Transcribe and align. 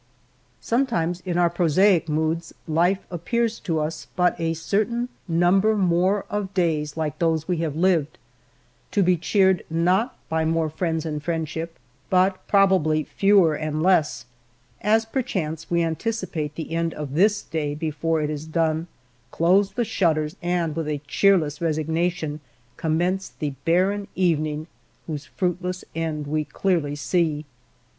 Sometimes, 0.61 1.19
in 1.27 1.37
our 1.37 1.47
prosaic 1.51 2.09
moods, 2.09 2.55
life 2.67 3.05
appears 3.11 3.59
Digitized 3.59 4.07
by 4.15 4.31
Google 4.31 4.43
WINTER. 4.43 4.43
886 4.45 4.67
to 4.73 4.79
us 4.79 4.79
but 4.79 4.79
a 4.79 4.79
certain 4.79 5.09
number 5.37 5.77
more 5.77 6.25
of 6.27 6.53
days 6.55 6.97
like 6.97 7.19
those 7.19 7.47
we 7.47 7.57
have 7.57 7.75
lived, 7.75 8.17
to 8.89 9.03
be 9.03 9.15
cheered 9.15 9.63
not 9.69 10.17
by 10.27 10.43
more 10.43 10.71
friends 10.71 11.05
and 11.05 11.21
friendship, 11.21 11.77
but 12.09 12.47
probably 12.47 13.03
fewer 13.03 13.53
and 13.53 13.83
less, 13.83 14.25
as 14.81 15.05
perchance 15.05 15.69
we 15.69 15.83
anticipate 15.83 16.55
the 16.55 16.71
end 16.71 16.95
of 16.95 17.13
this 17.13 17.43
day 17.43 17.75
before 17.75 18.21
it 18.21 18.31
is 18.31 18.47
done, 18.47 18.87
close 19.29 19.73
the 19.73 19.85
shutters, 19.85 20.35
and, 20.41 20.75
with 20.75 20.87
a 20.87 21.01
cheerless 21.05 21.61
resignation, 21.61 22.39
commence 22.75 23.29
the 23.37 23.53
bar 23.65 23.89
ren 23.89 24.07
evening 24.15 24.65
whose 25.05 25.27
fruitless 25.27 25.85
end 25.93 26.25
we 26.25 26.43
clearly 26.43 26.95
see. 26.95 27.45